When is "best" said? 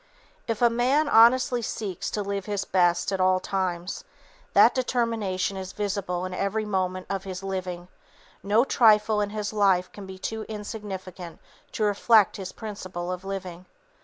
2.65-3.11